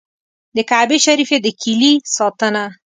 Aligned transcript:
د 0.55 0.57
کعبې 0.69 0.97
شریفې 1.05 1.37
د 1.41 1.47
کیلي 1.61 1.93
ساتنه. 2.15 2.63